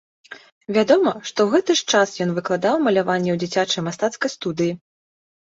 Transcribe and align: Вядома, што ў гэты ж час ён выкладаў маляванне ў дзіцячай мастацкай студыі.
Вядома, 0.77 1.11
што 1.29 1.39
ў 1.47 1.47
гэты 1.55 1.75
ж 1.81 1.93
час 1.97 2.09
ён 2.25 2.33
выкладаў 2.39 2.75
маляванне 2.87 3.31
ў 3.35 3.45
дзіцячай 3.45 3.87
мастацкай 3.91 4.35
студыі. 4.37 4.73